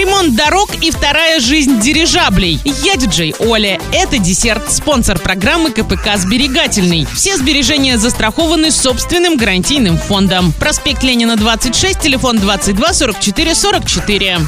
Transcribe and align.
ремонт 0.00 0.34
дорог 0.34 0.70
и 0.80 0.90
вторая 0.90 1.40
жизнь 1.40 1.78
дирижаблей. 1.78 2.58
Я 2.64 2.96
диджей 2.96 3.34
Оля. 3.38 3.78
Это 3.92 4.16
десерт, 4.16 4.72
спонсор 4.72 5.18
программы 5.18 5.70
КПК 5.70 6.16
«Сберегательный». 6.16 7.06
Все 7.14 7.36
сбережения 7.36 7.98
застрахованы 7.98 8.70
собственным 8.70 9.36
гарантийным 9.36 9.98
фондом. 9.98 10.54
Проспект 10.58 11.02
Ленина, 11.02 11.36
26, 11.36 12.00
телефон 12.00 12.38
22 12.38 12.94
44 12.94 13.54
44. 13.54 14.38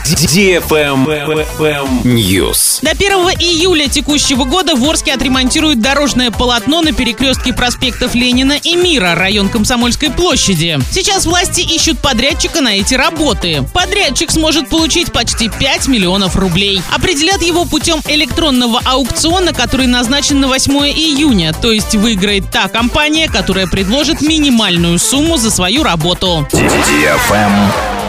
News. 2.04 2.78
До 2.80 2.90
1 2.92 3.12
июля 3.38 3.88
текущего 3.88 4.44
года 4.44 4.74
в 4.74 4.82
Орске 4.88 5.12
отремонтируют 5.12 5.80
дорожное 5.80 6.30
полотно 6.30 6.80
на 6.80 6.92
перекрестке 6.92 7.52
проспектов 7.52 8.14
Ленина 8.14 8.54
и 8.62 8.74
Мира, 8.74 9.14
район 9.14 9.50
Комсомольской 9.50 10.10
площади. 10.10 10.78
Сейчас 10.90 11.26
власти 11.26 11.60
ищут 11.60 11.98
подрядчика 11.98 12.62
на 12.62 12.76
эти 12.76 12.94
работы. 12.94 13.64
Подрядчик 13.74 14.30
сможет 14.30 14.68
получить 14.68 15.12
почти 15.12 15.41
5 15.48 15.88
миллионов 15.88 16.36
рублей. 16.36 16.82
Определят 16.94 17.42
его 17.42 17.64
путем 17.64 18.00
электронного 18.08 18.80
аукциона, 18.84 19.52
который 19.52 19.86
назначен 19.86 20.40
на 20.40 20.48
8 20.48 20.72
июня. 20.88 21.52
То 21.52 21.72
есть 21.72 21.94
выиграет 21.94 22.50
та 22.50 22.68
компания, 22.68 23.28
которая 23.28 23.66
предложит 23.66 24.20
минимальную 24.20 24.98
сумму 24.98 25.36
за 25.36 25.50
свою 25.50 25.82
работу. 25.82 26.46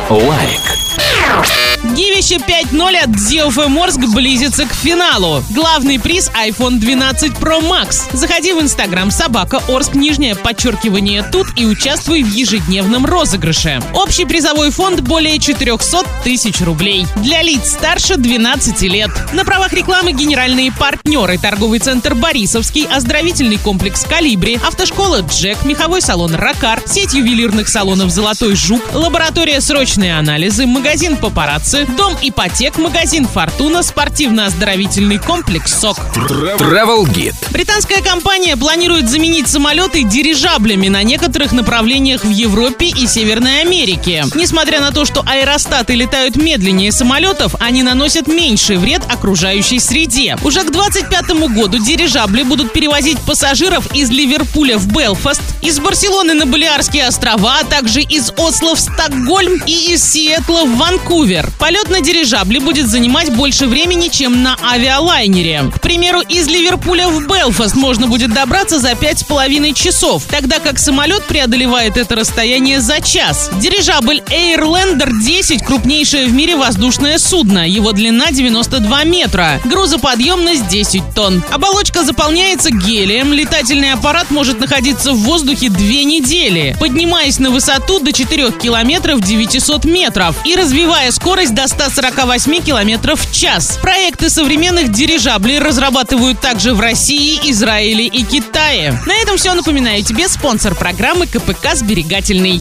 Лайк. 0.09 1.62
Гивище 1.84 2.36
5.0 2.38 2.96
от 2.96 3.10
DFM 3.10 3.78
Орск 3.84 4.00
близится 4.14 4.66
к 4.66 4.73
финалу. 4.73 5.44
Главный 5.50 6.00
приз 6.00 6.30
iPhone 6.30 6.80
12 6.80 7.34
Pro 7.34 7.62
Max. 7.62 8.04
Заходи 8.14 8.54
в 8.54 8.62
Инстаграм 8.62 9.12
собака 9.12 9.62
Орск 9.68 9.94
нижнее 9.94 10.36
подчеркивание 10.36 11.23
тут 11.23 11.48
и 11.58 11.66
участвуй 11.66 12.23
в 12.23 12.34
ежедневном 12.34 13.06
розыгрыше. 13.06 13.82
Общий 13.94 14.23
призовой 14.23 14.72
фонд 14.72 15.02
более 15.02 15.40
400 15.40 16.06
тысяч 16.23 16.62
рублей. 16.62 17.06
Для 17.18 17.42
лиц 17.42 17.72
старше 17.72 18.16
12 18.16 18.81
лет. 18.84 19.12
На 19.34 19.44
правах 19.44 19.73
рекламы 19.73 20.14
генеральные 20.14 20.72
партнеры 20.72 21.38
торговый 21.38 21.80
центр 21.80 22.16
Борисовский, 22.16 22.88
оздоровительный 22.88 23.58
комплекс 23.58 24.06
Колибри, 24.06 24.58
автошкола 24.66 25.20
Джек, 25.30 25.66
меховой 25.66 26.02
салон 26.02 26.34
Ракар, 26.34 26.81
сеть 26.86 27.14
ювелирных 27.14 27.67
салонов 27.67 28.09
Золотой 28.09 28.56
Жук, 28.56 28.81
лаборатория 28.94 29.59
срочные 29.59 30.17
анализы, 30.17 30.66
магазин 30.66 31.17
Папарацци, 31.17 31.73
дом 31.74 32.16
ипотек, 32.22 32.78
магазин 32.78 33.28
Фортуна, 33.28 33.82
спортивно-оздоровительный 33.82 35.18
комплекс 35.18 35.74
СОК. 35.74 35.98
Travel 36.16 37.06
Guide. 37.06 37.34
Британская 37.52 38.02
компания 38.02 38.56
планирует 38.56 39.10
заменить 39.10 39.48
самолеты 39.48 40.04
дирижаблями 40.04 40.88
на 40.88 41.04
некоторых 41.04 41.52
направлениях 41.52 42.24
в 42.24 42.30
Европе 42.30 42.88
и 42.88 43.08
Северной 43.08 43.62
Америке. 43.62 44.26
Несмотря 44.36 44.82
на 44.82 44.92
то, 44.92 45.06
что 45.06 45.24
аэростаты 45.26 45.96
летают 45.96 46.36
медленнее 46.36 46.92
самолетов, 46.92 47.56
они 47.60 47.82
наносят 47.82 48.28
меньший 48.28 48.78
вред 48.78 49.02
окружающей 49.10 49.80
среде. 49.80 50.38
Уже 50.44 50.62
к 50.64 50.72
2025 50.72 51.54
году 51.54 51.80
дирижабли 51.80 52.44
будут 52.44 52.72
перевозить 52.72 53.20
пассажиров 53.22 53.94
из 53.96 54.10
Ливерпуля 54.12 54.78
в 54.78 54.88
Белфаст, 54.88 55.42
из 55.62 55.80
Барселоны 55.80 56.36
на 56.36 56.46
Балиарские 56.46 57.08
острова, 57.08 57.60
а 57.62 57.66
также 57.66 58.02
из 58.02 58.32
Осло 58.38 58.76
в 58.76 58.80
Стокгольм 58.80 59.62
и 59.66 59.94
из 59.94 60.04
Сиэтла 60.04 60.66
в 60.66 60.78
Ванкувер. 60.78 61.50
Полет 61.64 61.89
на 61.89 62.02
дирижабле 62.02 62.59
будет 62.59 62.89
занимать 62.89 63.33
больше 63.33 63.67
времени, 63.67 64.09
чем 64.09 64.44
на 64.44 64.58
авиалайнере. 64.61 65.72
К 65.73 65.80
примеру, 65.80 66.20
из 66.20 66.47
Ливерпуля 66.47 67.08
в 67.08 67.25
Белфаст 67.25 67.75
можно 67.75 68.08
будет 68.08 68.33
добраться 68.33 68.80
за 68.80 68.95
пять 68.95 69.20
с 69.20 69.23
половиной 69.23 69.72
часов, 69.73 70.25
тогда 70.30 70.59
как 70.59 70.78
самолет 70.78 71.23
преодолевает 71.23 71.95
это 71.95 72.17
расстояние 72.17 72.81
за 72.81 73.00
час. 73.00 73.50
Дирижабль 73.61 74.22
Airlander 74.28 75.09
10– 75.23 75.64
крупнейшее 75.66 76.25
в 76.25 76.33
мире 76.33 76.58
воздушное 76.58 77.17
судно. 77.17 77.66
Его 77.66 77.94
длина 77.94 78.31
92 78.31 79.05
метра. 79.05 79.61
Грузоподъемность 79.64 80.67
10 80.67 81.02
тонн. 81.16 81.42
Оболочка 81.50 82.03
заполняется 82.03 82.72
гелием. 82.72 83.31
Летательный 83.31 83.94
аппарат 83.94 84.31
может 84.31 84.59
находиться 84.59 85.14
в 85.14 85.20
воздухе 85.20 85.70
две 85.70 86.04
недели, 86.04 86.76
поднимаясь 86.77 87.39
на 87.39 87.52
высоту 87.52 88.02
до 88.02 88.11
4 88.11 88.52
километров 88.52 89.21
900 89.21 89.86
метров 89.86 90.36
и 90.45 90.58
развивая 90.58 91.09
скорость 91.11 91.52
до 91.53 91.67
148 91.67 92.61
километров 92.61 93.21
в 93.21 93.33
час. 93.33 93.80
Проекты 93.81 94.30
современных 94.30 94.91
дирижаблей 94.91 95.59
разрабатывают 95.59 96.41
также 96.41 96.73
в 96.73 96.80
России, 96.80 97.39
Израиле 97.52 98.05
и 98.05 98.23
Китае. 98.23 98.99
На 99.05 99.14
этом 99.15 99.37
все. 99.37 99.53
Напоминаю 99.53 100.03
тебе 100.03 100.27
спонсор 100.27 100.75
программы 100.75 101.27
КПК 101.27 101.75
«Сберегательный». 101.75 102.52